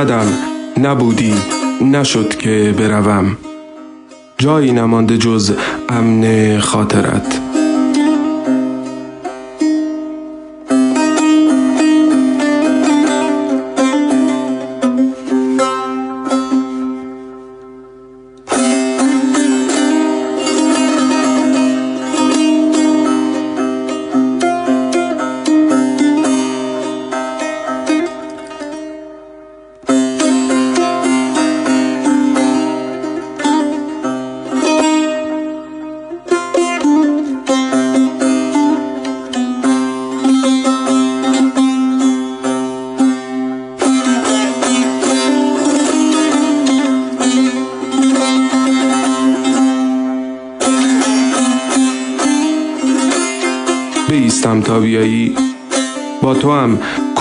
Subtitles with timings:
[0.00, 0.26] آمدم.
[0.78, 1.34] نبودی.
[1.80, 3.36] نشد که بروم.
[4.38, 5.52] جایی نمانده جز
[5.88, 7.49] امن خاطرت.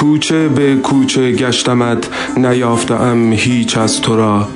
[0.09, 4.47] کوچه به کوچه گشتمت نیافتم هیچ از تو را.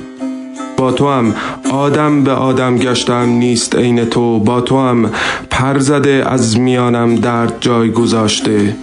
[0.76, 1.34] با تو هم
[1.70, 4.38] آدم به آدم گشتم نیست عین تو.
[4.38, 5.10] با تو هم
[5.50, 8.76] پر زده از میانم درد جای گذاشته.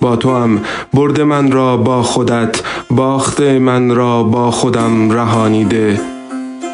[0.00, 0.60] با تو هم
[0.94, 6.00] برد من را با خودت باخت من را با خودم رهانیده.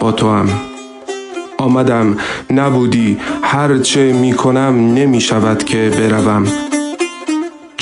[0.01, 0.49] با تو هم
[1.59, 2.17] آمدم
[2.51, 6.64] نبودی هرچه می کنم نمی شود که بروم.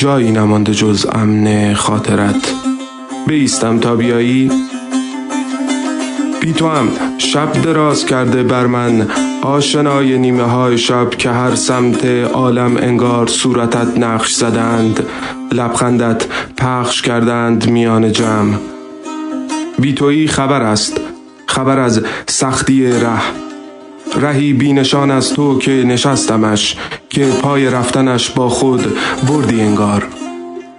[0.02, 2.52] جایی نمانده جز امن خاطرت.
[3.26, 4.50] بیستم تا بیایی.
[6.40, 9.08] بی تو هم شب دراز کرده بر من.
[9.42, 15.06] آشنای نیمه های شب که هر سمت عالم انگار صورتت نقش زدند.
[15.52, 16.24] لبخندت
[16.56, 18.54] پخش کردند میان جمع.
[19.78, 21.00] بی تویی خبر است.
[21.46, 23.51] خبر از سختی ره
[24.16, 26.76] رهی بینشان از تو که نشستمش
[27.10, 28.96] که پای رفتنش با خود
[29.28, 30.06] بردی انگار.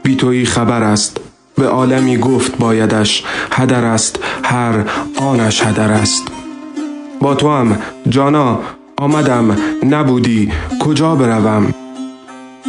[0.03, 1.17] بی توی خبر است
[1.55, 4.73] به عالمی گفت بایدش هدر است هر
[5.15, 6.23] آنش هدر است.
[7.21, 7.77] با تو هم
[8.09, 8.59] جانا
[8.97, 11.73] آمدم نبودی کجا بروم؟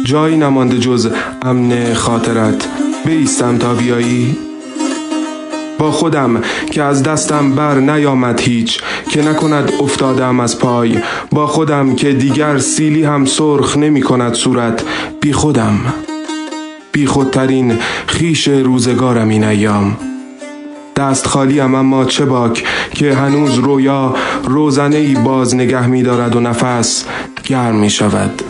[0.03, 1.11] جایی نمانده جز
[1.41, 2.67] امن خاطرت
[3.05, 4.37] بیستم تا بیایی؟
[5.79, 6.41] با خودم
[6.71, 10.99] که از دستم بر نیامد هیچ که نکند افتادم از پای.
[11.31, 14.83] با خودم که دیگر سیلی هم سرخ نمی کند صورت.
[15.21, 15.79] بی خودم
[16.91, 17.77] بی خودترین
[18.07, 19.97] خیش روزگارم این ایام.
[20.95, 22.63] دست خالیم اما چه باک
[22.93, 27.05] که هنوز رویا روزنه ای باز نگه می دارد و نفس
[27.43, 28.41] گرم می شود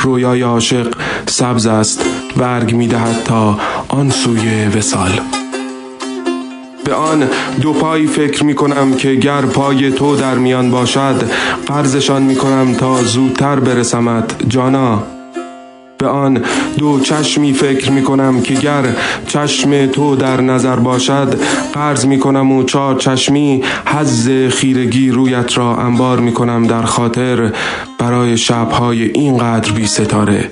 [0.00, 0.94] رویای عاشق
[1.26, 2.04] سبز است
[2.36, 3.58] برگ می دهد تا
[3.88, 5.20] آن سوی وسال
[6.90, 7.28] به آن
[7.60, 11.30] دو پای فکر می کنم که گر پای تو در میان باشد
[11.66, 14.48] قرضشان می کنم تا زودتر برسمت.
[14.48, 15.02] جانا.
[15.98, 16.42] به آن
[16.78, 18.84] دو چشمی فکر می کنم که گر
[19.26, 21.40] چشم تو در نظر باشد
[21.72, 27.52] قرض می کنم و چار چشمی حز خیرگی رویت را انبار می کنم در خاطر
[27.98, 30.50] برای شبهای اینقدر بی ستاره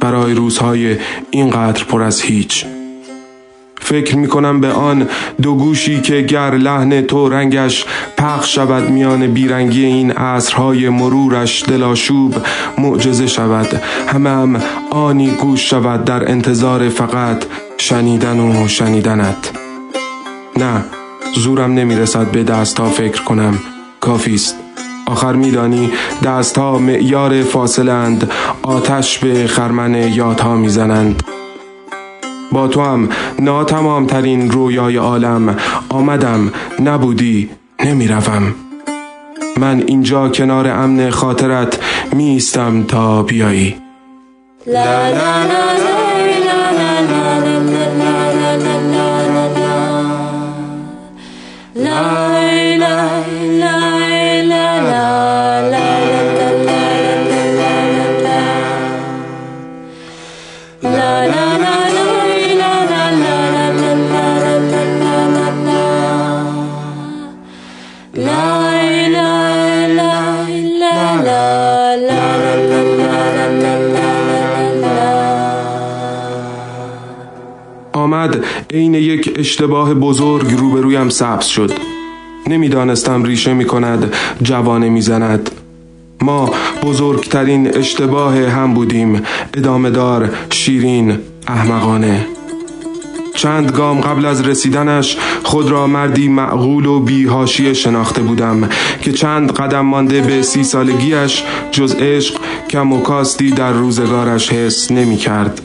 [0.00, 0.96] برای روزهای
[1.30, 2.66] اینقدر پر از هیچ.
[3.94, 5.08] فکر می کنم به آن
[5.42, 7.84] دو گوشی که گر لحن تو رنگش
[8.16, 12.34] پخش شود میان بیرنگی این عصرهای مرورش دلاشوب
[12.78, 13.80] معجزه شود.
[14.08, 17.44] همه هم آنی گوش شود در انتظار فقط
[17.78, 19.50] شنیدن و شنیدنت.
[20.56, 20.84] نه
[21.34, 23.58] زورم نمی‌رسد به دست ها فکر کنم.
[24.00, 24.56] کافیست
[25.06, 25.90] آخر میدانی
[26.24, 28.30] دست ها معیار فاصلند
[28.62, 31.22] آتش به خرمن یادها می‌زنند.
[32.54, 35.56] با تو هم ناتمام ترین رویای عالم
[35.88, 36.52] آمدم
[36.84, 37.50] نبودی
[37.84, 38.54] نمی‌روم.
[39.56, 41.78] من اینجا کنار امن خاطرت
[42.12, 43.76] میستم تا بیایی.
[44.66, 45.93] لا لا لا
[79.94, 81.72] بزرگ روبرویم سبز شد.
[82.46, 85.50] نمی‌دانستم ریشه می کند جوانه می‌زند.
[86.22, 86.50] ما
[86.82, 89.22] بزرگترین اشتباه هم بودیم.
[89.54, 92.26] ادامه دار شیرین احمقانه.
[93.34, 98.68] چند گام قبل از رسیدنش خود را مردی معقول و بیهاشی شناخته بودم
[99.02, 102.34] که چند قدم مانده به سی سالگیش جز عشق
[102.70, 105.60] کم و کاستی در روزگارش حس نمی کرد.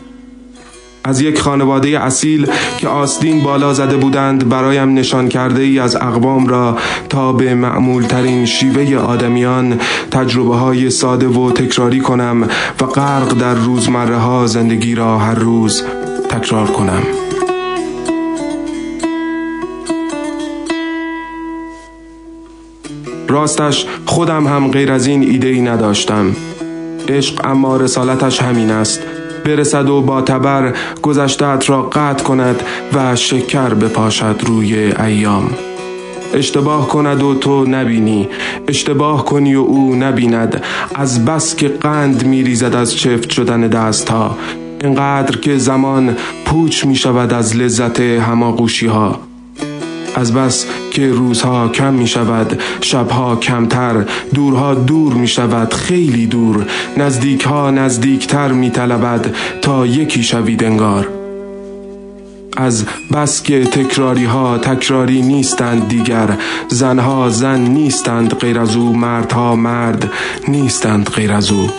[1.10, 2.48] از یک خانواده اصیل
[2.78, 6.78] که آستین بالا زده بودند برایم نشان کرده ای از اقوام را
[7.10, 9.80] تا به معمول ترین شیوه آدمیان
[10.12, 12.50] تجربه های ساده و تکراری کنم
[12.82, 15.84] و غرق در روزمره ها زندگی را هر روز
[16.30, 17.04] تکرار کنم.
[23.28, 26.36] راستش خودم هم غیر از این ایده ای نداشتم.
[27.08, 29.19] عشق اما رسالتش همین است.
[29.46, 32.64] برسد و با تبر گذشتت را قطع کند
[32.94, 35.50] و شکر بپاشد روی ایام.
[36.34, 38.30] اشتباه کند و تو نبینی
[38.68, 40.64] اشتباه کنی و او نبیند.
[40.96, 44.38] از بس که قند میریزد از چفت شدن دست ها
[44.84, 46.16] اینقدر که زمان
[46.46, 49.29] پوچ می شود از لذت هماغوشی ها
[50.16, 56.66] از بس که روزها کم می شود شبها کمتر دورها دور می شود خیلی دور
[56.98, 61.08] نزدیکها نزدیکتر می طلبد تا یکی شوید انگار.
[62.58, 66.38] از بس که تکراری ها تکراری نیستند دیگر
[66.70, 70.12] زنها زن نیستند غیر از او مردها مرد
[70.48, 71.70] نیستند غیر از او.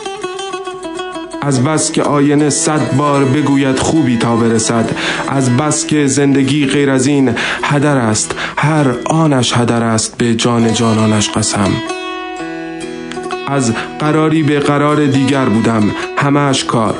[1.43, 4.91] از بس که آینه صد بار بگوید خوبی تا برسد.
[5.29, 8.35] از بس که زندگی غیر از این هدر است.
[8.57, 11.71] هر آنش هدر است به جان جانانش قسم.
[13.49, 15.91] از قراری به قرار دیگر بودم.
[16.17, 16.95] همش کار.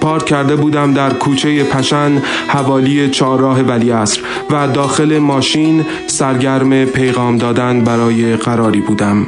[0.00, 4.20] پارک کرده بودم در کوچه پشن حوالی چهارراه ولیعصر
[4.50, 9.26] و داخل ماشین سرگرم پیغام دادن برای قراری بودم.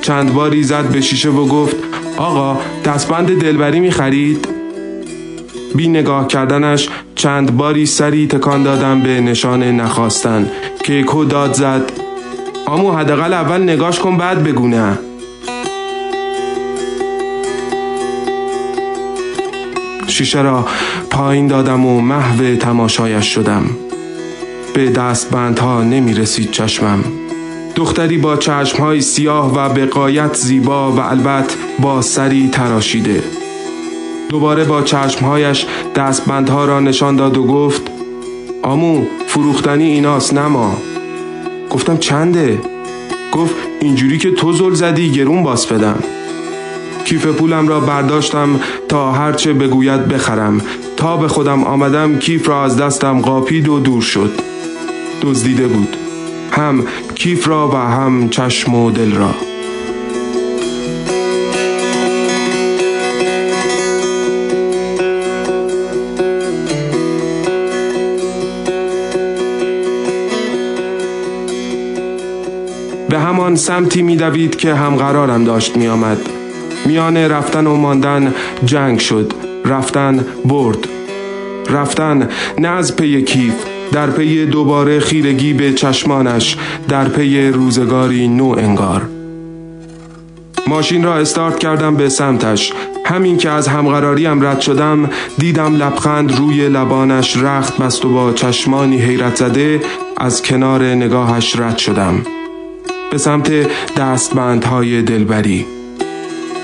[0.00, 1.76] چند باری زد به شیشه و گفت
[2.16, 4.48] آقا دستبند دلبری می خرید؟
[5.74, 10.50] بی نگاه کردنش چند باری سری تکان دادم به نشان نخواستن.
[10.84, 11.92] که کو داد زد.
[12.66, 14.98] آمو حداقل اول نگاش کن بعد بگونه
[20.06, 20.66] شیشه را
[21.10, 23.64] پایین دادم و محو تماشایش شدم.
[24.74, 27.04] به دستبندها نمی رسید چشمم.
[27.76, 33.22] دختری با چشمهای سیاه و به قایت زیبا و البته با سری تراشیده.
[34.28, 37.82] دوباره با چشمهایش دستبندها را نشان داد و گفت
[38.62, 40.76] آمو فروختنی ایناست نما
[41.70, 42.58] گفتم چنده؟
[43.32, 45.98] گفت اینجوری که تو زل زدی گرون باز بدم.
[47.04, 50.60] کیف پولم را برداشتم تا هرچه بگوید بخرم.
[50.96, 54.30] تا به خودم آمدم کیف را از دستم قاپید و دور شد.
[55.22, 56.05] دزدیده بود.
[56.56, 59.34] هم کیف را و هم چشم و دل را.
[73.08, 76.18] به همان سمتی میدوید که همقرارم داشت می آمد.
[76.86, 79.32] میان رفتن و ماندن جنگ شد.
[79.64, 80.88] رفتن برد.
[81.70, 86.56] رفتن نه از پی کیف در پی دوباره خیرگی به چشمانش
[86.88, 89.02] در پی روزگاری نو انگار.
[90.66, 92.72] ماشین را استارت کردم به سمتش.
[93.04, 98.98] همین که از همقراریم رد شدم دیدم لبخند روی لبانش رخت بست و با چشمانی
[98.98, 99.80] حیرت زده
[100.16, 102.22] از کنار نگاهش رد شدم.
[103.10, 103.52] به سمت
[103.96, 105.75] دستبندهای دلبری.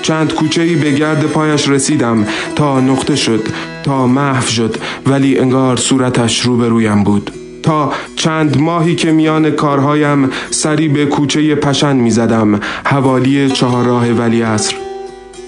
[0.03, 2.25] چند کوچه به گرد پایش رسیدم.
[2.55, 3.47] تا نقطه شد
[3.83, 7.31] تا محو شد ولی انگار صورتش روبرویم بود.
[7.63, 14.41] تا چند ماهی که میان کارهایم سری به کوچه پشن می زدم حوالی چهارراه ولی
[14.41, 14.75] عصر.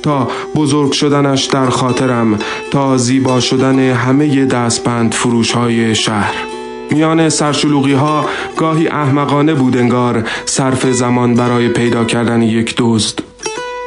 [0.03, 2.39] تا بزرگ شدنش در خاطرم
[2.71, 6.33] تا زیبا شدن همه دستبند فروش های شهر.
[6.91, 8.25] میان سرشلوغی ها
[8.57, 13.34] گاهی احمقانه بود انگار صرف زمان برای پیدا کردن یک دزد.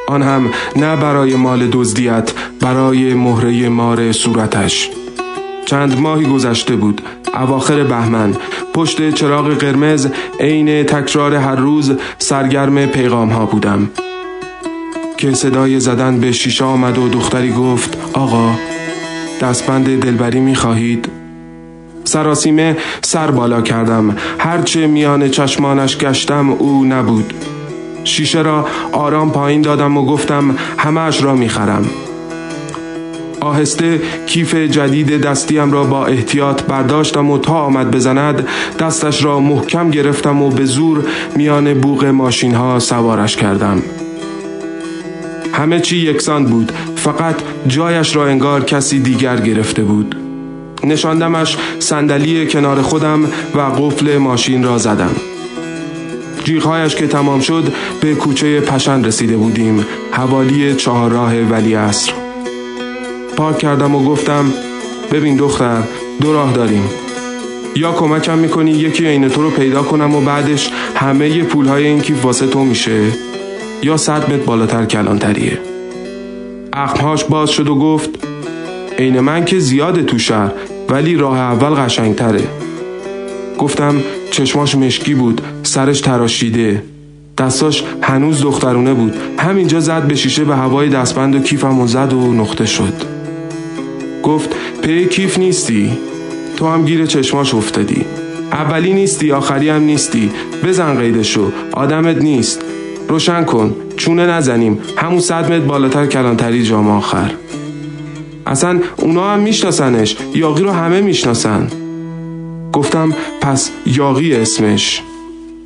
[0.09, 4.91] آن هم نه برای مال دزدیت برای مهره مار صورتش.
[5.67, 7.01] چند ماهی گذشته بود
[7.35, 8.35] اواخر بهمن.
[8.75, 10.09] پشت چراغ قرمز
[10.41, 13.91] عین تکرار هر روز سرگرم پیغام ها بودم.
[15.17, 18.51] که صدای زدن به شیشه آمد و دختری گفت آقا
[19.41, 21.09] دستبند دلبری می خواهید؟
[22.05, 24.17] سراسیمه سر بالا کردم.
[24.39, 27.58] هرچه میان چشمانش گشتم او نبود.
[28.09, 31.87] شیشه را آرام پایین دادم و گفتم همهش را می‌خرم.
[33.41, 38.49] آهسته کیف جدید دستیم را با احتیاط برداشتم و تا آمد بزند
[38.79, 41.05] دستش را محکم گرفتم و به زور
[41.37, 43.83] میان بوغ ماشین ها سوارش کردم.
[45.53, 47.37] همه چی یکسان بود فقط
[47.67, 50.17] جایش را انگار کسی دیگر گرفته بود.
[50.85, 53.25] نشاندمش صندلی کنار خودم
[53.55, 55.11] و قفل ماشین را زدم.
[56.49, 59.87] جیغهایش که تمام شد به کوچه پشن رسیده بودیم.
[60.11, 62.13] حوالی چهارراه ولی عصر.
[63.37, 64.53] پارک کردم و گفتم
[65.13, 65.83] ببین دختر
[66.21, 66.85] دو راه داریم.
[67.77, 72.25] یا کمکم می‌کنی یکی عین تو رو پیدا کنم و بعدش همه پولهای این کیف
[72.25, 73.01] واسه تو میشه؟
[73.83, 75.59] یا صد متر بالاتر کلانتریه؟
[76.73, 78.11] اخمهاش باز شد و گفت
[78.99, 80.53] عین من که زیاده تو شهر
[80.89, 82.43] ولی راه اول قشنگتره.
[83.59, 83.95] گفتم
[84.31, 85.58] چشماش مشکی بود.
[85.69, 86.83] سرش تراشیده.
[87.39, 89.15] دستاش هنوز دخترونه بود.
[89.39, 92.93] همینجا زد به شیشه به هوای دستبند و کیفم و زد و نقطه شد.
[94.23, 94.51] گفت
[94.83, 95.91] پی کیف نیستی؟
[96.57, 98.05] تو هم گیر چشماش افتادی.
[98.53, 100.31] اولی نیستی آخری هم نیستی.
[100.65, 101.53] بزن قیدشو.
[101.73, 102.61] آدمت نیست.
[103.09, 103.75] روشن کن.
[103.97, 104.79] چونه نزنیم.
[104.97, 107.31] همون صد متر بالاتر کلانتری جام آخر.
[108.47, 110.17] اصلا اونا هم میشناسنش.
[110.35, 111.69] یاقی رو همه می‌شناسن.
[112.73, 115.03] گفتم پس یاقی اسمش.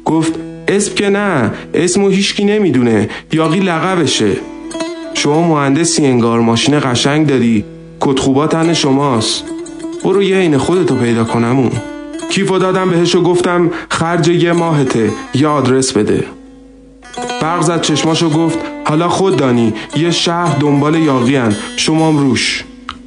[0.05, 0.33] گفت
[0.69, 4.37] اسم که نه اسمو هیچکی نمی‌دونه یاقی لقبشه.
[5.15, 7.65] شما مهندسی انگار ماشین قشنگ داری
[8.01, 9.45] کتخوبا تن شماست.
[10.05, 11.71] برو یه عین خودتو پیدا کنم اون
[12.31, 16.25] کیفو دادم بهش و گفتم خرج یه ماهته یه آدرس بده.
[17.43, 22.65] برق زد چشماشو گفت حالا خود دانی یه شهر دنبال یاقی هن شمام روش.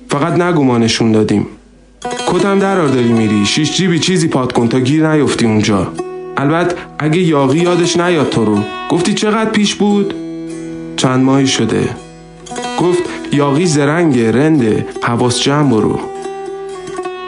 [0.10, 0.80] فقط نگو
[1.14, 1.48] دادیم.
[2.28, 6.05] کتم درار داری میری شیش جیبی چیزی پات کن تا گیر نیفتی اونجا.
[6.38, 8.60] البته اگه یاقی یادش نیاد تو رو.
[8.90, 10.14] گفتی چقدر پیش بود؟
[10.98, 11.90] چند ماهی شده.
[12.80, 16.00] گفت یاقی زرنگه رنده حواس جمع برو.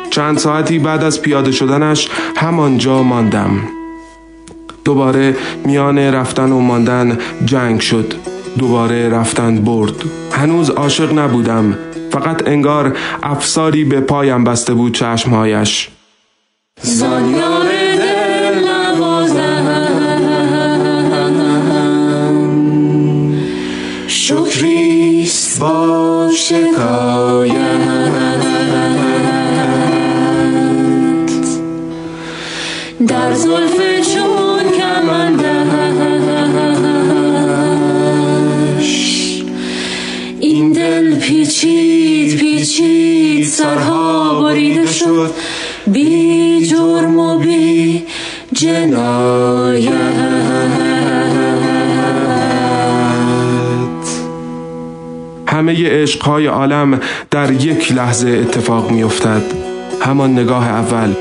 [0.09, 3.59] چند ساعتی بعد از پیاده شدنش همانجا ماندم.
[4.85, 5.35] دوباره
[5.65, 8.13] میان رفتن و ماندن جنگ شد.
[8.57, 10.03] دوباره رفتن برد.
[10.31, 11.77] هنوز عاشق نبودم.
[12.11, 15.89] فقط انگار افساری به پایم بسته بود چشمهایش.
[16.81, 17.76] زانیار
[55.47, 56.99] همه عشقهای عالم
[57.31, 59.41] در یک لحظه اتفاق می افتد
[60.01, 61.13] همان نگاه اول.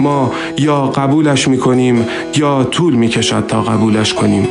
[0.00, 4.48] ما یا قبولش می کنیم یا طول می کشد تا قبولش کنیم.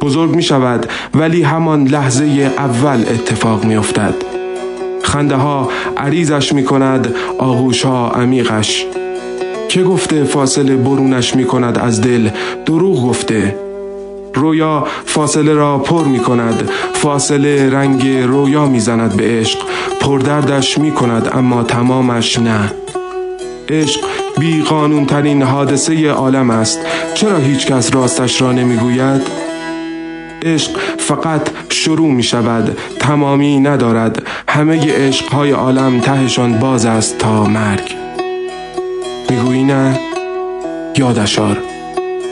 [0.00, 4.14] بزرگ می شود ولی همان لحظه اول اتفاق می افتد
[5.02, 8.86] خنده ها عریضش می کند آغوش ها عمیقش.
[9.72, 12.28] که گفته فاصله برونش می کند از دل؟
[12.66, 13.56] دروغ گفته.
[14.34, 19.58] رویا فاصله را پر می کند فاصله رنگ رویا می زند به عشق.
[20.00, 22.72] پردردش می کند اما تمامش نه.
[23.68, 24.00] عشق
[24.38, 26.80] بی قانون ترین حادثه عالم است.
[27.14, 29.22] چرا هیچ کس راستش را نمی‌گوید؟
[30.42, 34.22] عشق فقط شروع می شود تمامی ندارد.
[34.48, 38.11] همه عشقهای عالم تهشان باز است تا مرگ.
[39.32, 39.98] می‌گویی نه؟
[40.96, 41.58] یادشار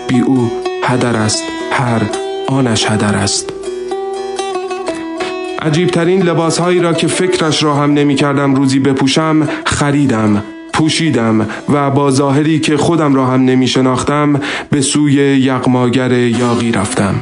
[0.09, 0.51] بی او
[0.85, 2.03] هدر است هر
[2.49, 3.53] آنش هدر است.
[5.63, 10.43] عجیبترین لباس هایی را که فکرش را هم نمی کردم روزی بپوشم خریدم
[10.73, 14.41] پوشیدم و با ظاهری که خودم را هم نمی شناختم
[14.71, 17.15] به سوی یغماگر یاقی رفتم.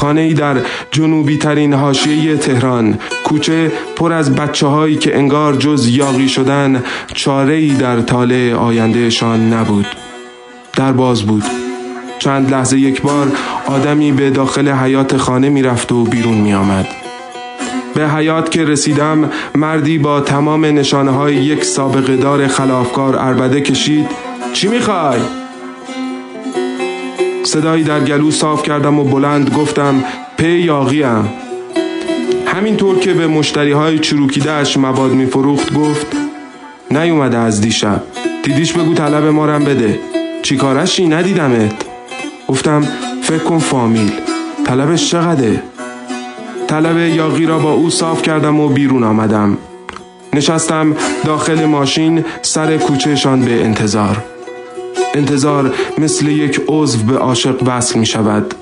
[0.00, 0.56] خانه ای در
[0.90, 6.82] جنوبی ترین حاشیه تهران کوچه پر از بچه هایی که انگار جز یاقی شدن
[7.14, 9.86] چاره ای در طالع آیندهشان نبود
[10.76, 11.44] در باز بود
[12.18, 13.32] چند لحظه یک بار
[13.66, 16.86] آدمی به داخل حیات خانه می رفت و بیرون می آمد.
[17.94, 24.06] به حیات که رسیدم مردی با تمام نشانه های یک سابقه دار خلافکار عربده کشید
[24.52, 25.39] چی می‌خوای؟
[27.50, 30.04] صدایی در گلو صاف کردم و بلند گفتم
[30.36, 31.28] پی یاقیم
[32.46, 36.06] همینطور که به مشتری های چروکیدهش مواد میفروخت گفت
[36.90, 38.02] نیومده از دیشب
[38.42, 39.98] دیدیش بگو طلب ما رم بده
[40.42, 41.72] چیکارشی ندیدمت.
[42.48, 42.88] گفتم
[43.22, 44.12] فکر کن فامیل
[44.66, 45.62] طلبش چقدره؟
[46.68, 49.58] طلب یاقی را با او صاف کردم و بیرون آمدم.
[50.32, 54.24] نشستم داخل ماشین سر کوچهشان به انتظار.
[55.14, 58.54] انتظار مثل یک عضو به عاشق وصل می شود.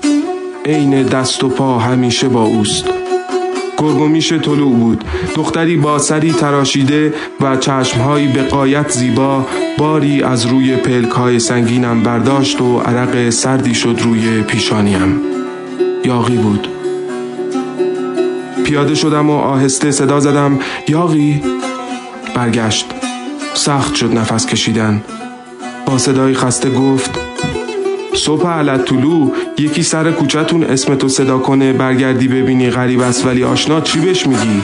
[0.65, 2.85] عین دست و پا همیشه با اوست.
[3.77, 5.03] گرگومیش طلوع بود.
[5.35, 9.45] دختری با سری تراشیده و چشمهایی به قایت زیبا
[9.77, 15.21] باری از روی پلک های سنگینم برداشت و عرق سردی شد روی پیشانیم.
[16.05, 16.67] یاقی بود.
[18.65, 20.59] پیاده شدم و آهسته صدا زدم.
[20.87, 21.41] یاقی
[22.35, 22.85] برگشت.
[23.53, 25.03] سخت شد نفس کشیدن.
[25.89, 27.19] با صدای خسته گفت
[28.13, 33.43] صبح علت طلو یکی سر کوچتون اسم تو صدا کنه برگردی ببینی غریب است ولی
[33.43, 34.61] آشنا چی بهش میگی؟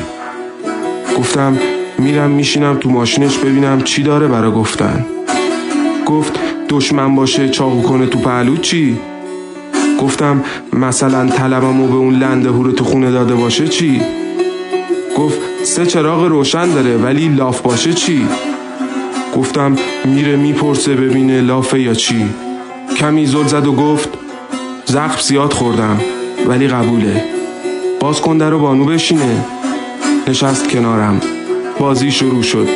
[1.17, 1.57] گفتم
[1.97, 5.05] میرم میشینم تو ماشینش ببینم چی داره برا گفتن.
[6.05, 6.39] گفت
[6.69, 8.97] دشمن باشه چاقو کنه تو پهلو چی؟
[10.01, 14.01] گفتم مثلا طلبمو به اون لنده هورو تو خونه داده باشه چی؟
[15.17, 18.27] گفت سه چراغ روشن داره ولی لاف باشه چی؟
[19.35, 19.75] گفتم
[20.05, 22.25] میره می‌پرسه ببینه لافه یا چی.
[22.97, 24.09] کمی زل زد و گفت
[24.85, 25.99] زخم زیاد خوردم
[26.47, 27.23] ولی قبوله.
[27.99, 29.45] باز کن در و بانو بشینه.
[30.27, 31.21] نشست کنارم.
[31.79, 32.67] بازی شروع شد.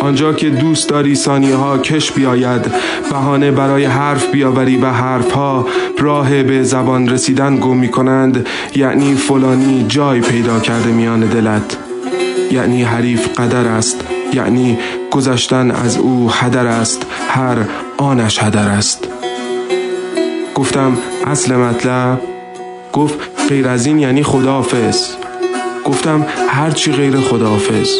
[0.00, 2.72] آنجا که دوست داری ثانیه ها کش بیاید
[3.10, 5.66] بهانه برای حرف بیاوری و حرف ها
[5.98, 11.76] راه به زبان رسیدن گم می کنند یعنی فلانی جای پیدا کرده میان دلت.
[12.50, 14.15] یعنی حریف قدر است.
[14.32, 14.78] یعنی
[15.10, 17.56] گذشتن از او هدر است هر
[17.96, 19.08] آنش هدر است.
[20.54, 22.20] گفتم اصل مطلب؟
[22.92, 23.18] گفت
[23.48, 25.06] غیر از این یعنی خداحافظ.
[25.84, 27.90] گفتم هرچی غیر خداحافظ.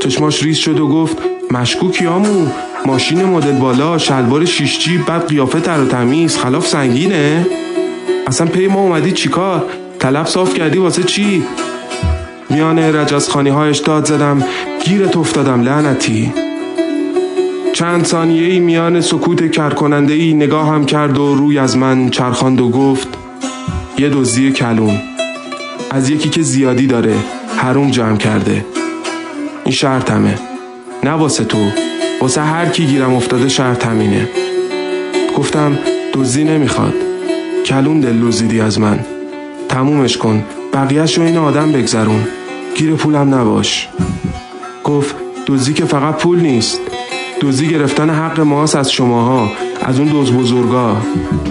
[0.00, 1.16] چشماش ریز شد و گفت
[1.50, 2.46] مشکوکی آمو
[2.86, 7.46] ماشین مدل بالا شلوار شیش جیب بعد قیافه تر و تمیز خلاف سنگینه.
[8.26, 9.64] اصلا پی ما اومدی چیکار؟
[9.98, 11.42] طلب صاف کردی واسه چی؟
[12.50, 14.44] میان رجزخانی هایش داد زدم
[14.84, 16.32] گیرت افتادم لعنتی.
[17.72, 22.60] چند ثانیه ای میان سکوت کرکننده ای نگاه هم کرد و روی از من چرخاند
[22.60, 23.08] و گفت
[23.98, 24.98] یه دزدی کلون.
[25.90, 27.14] از یکی که زیادی داره
[27.56, 28.64] حروم جمع کرده.
[29.64, 30.38] این شرطمه
[31.04, 31.58] نه واسه تو.
[32.20, 34.28] واسه هر کی گیرم افتاده شرط همینه
[35.36, 35.78] گفتم
[36.14, 36.94] دزدی نمی‌خواد.
[37.66, 38.98] کلون دل لوزیدی از من.
[39.68, 40.44] تمومش کن.
[40.74, 42.26] بقیهش رو این آدم بگذرون.
[42.76, 43.88] گیر پولم نباش.
[44.84, 46.80] گفت دزدی که فقط پول نیست.
[47.40, 49.48] دزدی گرفتن حق ماست از شماها.
[49.82, 50.96] از اون دوز بزرگا.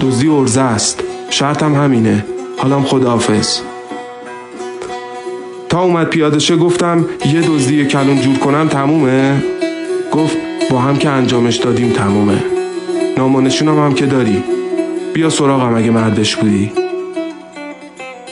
[0.02, 1.04] دزدی ارزه است.
[1.30, 2.26] شرطم همینه.
[2.58, 3.60] حالم خداحافظ.
[5.70, 9.44] تا اومد پیاده گفتم یه دزدی کلون جور کنم تمومه.
[10.12, 10.38] گفت
[10.72, 12.44] با هم که انجامش دادیم تمومه.
[13.18, 14.44] نامانشونم هم که داری.
[15.14, 16.83] بیا سراغم اگه مردش بودی.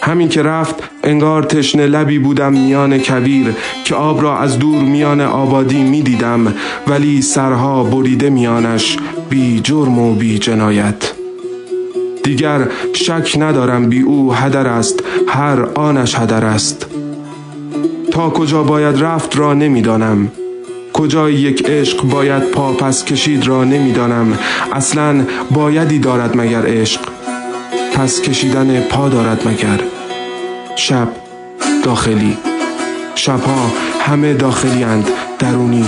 [0.02, 5.22] همین که رفت انگار تشنه لبی بودم میان کویر که آب را از دور میان
[5.22, 6.54] آبادی می‌دیدم
[6.88, 8.98] ولی سرها بریده میانش
[9.30, 11.14] بی جرم و بی جنایت.
[12.24, 16.86] دیگر شک ندارم بی او هدر است هر آنش هدر است.
[18.12, 20.32] تا کجا باید رفت را نمی‌دانم.
[20.94, 24.38] کجای یک عشق باید پا پس کشید را نمی‌دانم.
[24.74, 27.02] اصلا بایدی دارد مگر عشق؟
[28.02, 29.84] پس کشیدن پا دارد مگر
[30.76, 31.08] شب
[31.84, 32.38] داخلی؟
[33.16, 35.10] شبها همه داخلی اند
[35.40, 35.86] درونی.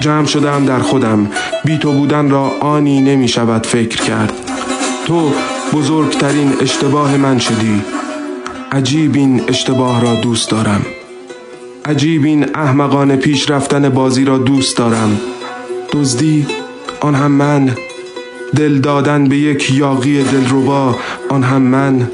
[0.00, 1.30] جمع شدم در خودم
[1.64, 4.32] بی تو بودن را آنی نمی شود فکر کرد.
[5.06, 5.32] تو
[5.72, 7.82] بزرگترین اشتباه من شدی.
[8.72, 10.86] عجیب این اشتباه را دوست دارم.
[11.84, 15.20] عجیب این احمقان پیش رفتن بازی را دوست دارم.
[15.92, 16.46] دزدی
[17.00, 17.87] آن هم من.
[18.56, 20.96] دل دادن به یک یاقی دلربا
[21.28, 22.10] آن هم من.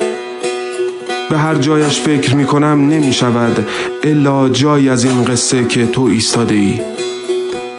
[1.30, 3.66] به هر جایش فکر می کنم نمی شود
[4.04, 6.80] الا جای از این قصه که تو ایستاده ای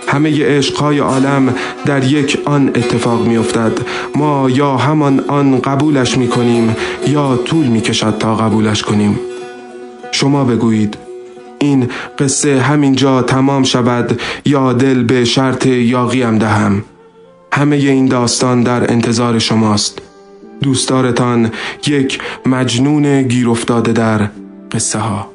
[0.08, 3.72] همه عشقهای عالم در یک آن اتفاق می افتد
[4.16, 6.76] ما یا همان آن قبولش می کنیم
[7.08, 9.20] یا طول می کشد تا قبولش کنیم.
[10.12, 10.98] شما بگویید
[11.60, 11.90] این
[12.20, 16.84] قصه همینجا تمام شود یا دل به شرط یاقیم دهم؟
[17.56, 20.02] همه این داستان در انتظار شماست.
[20.62, 21.52] دوستدارتان
[21.88, 24.30] یک مجنون گیر افتاده در
[24.72, 25.35] قصه ها